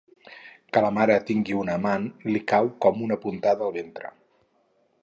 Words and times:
Que 0.77 0.81
la 0.85 0.89
mare 0.95 1.17
tingui 1.27 1.57
un 1.65 1.69
amant 1.75 2.09
li 2.31 2.43
cau 2.55 2.71
com 2.87 3.07
una 3.11 3.21
puntada 3.27 3.69
al 3.69 3.79
ventre. 3.79 4.13